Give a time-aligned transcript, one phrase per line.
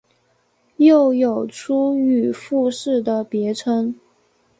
[0.77, 3.93] 又有出羽富士的别称。